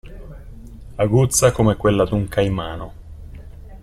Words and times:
Aguzza 0.97 1.51
come 1.51 1.75
quella 1.75 2.05
d'un 2.05 2.27
caimano. 2.27 2.91